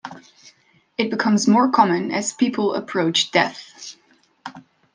It 0.97 1.11
becomes 1.11 1.47
more 1.47 1.69
common 1.69 2.09
as 2.09 2.33
people 2.33 2.73
approach 2.73 3.29
death. 3.29 3.95